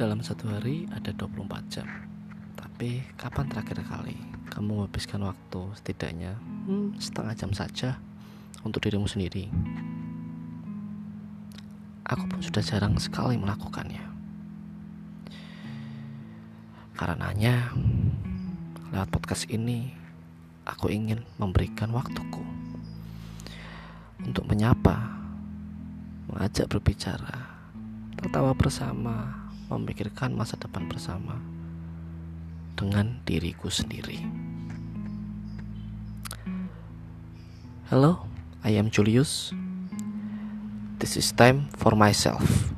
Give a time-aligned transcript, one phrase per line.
[0.00, 1.84] dalam satu hari ada 24 jam.
[2.56, 4.16] Tapi kapan terakhir kali
[4.48, 8.00] kamu menghabiskan waktu setidaknya hmm, setengah jam saja
[8.64, 9.52] untuk dirimu sendiri?
[12.08, 14.00] Aku pun sudah jarang sekali melakukannya.
[16.96, 17.68] Karenanya,
[18.96, 19.92] lewat podcast ini,
[20.64, 22.40] aku ingin memberikan waktuku
[24.24, 24.96] untuk menyapa,
[26.32, 27.52] mengajak berbicara,
[28.16, 31.38] tertawa bersama, memikirkan masa depan bersama
[32.74, 34.18] dengan diriku sendiri.
[37.90, 38.26] Hello,
[38.62, 39.54] I am Julius.
[40.98, 42.69] This is time for myself.